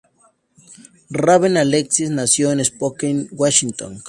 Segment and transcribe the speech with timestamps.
[1.11, 3.99] Raven Alexis nació en Spokane, Washington.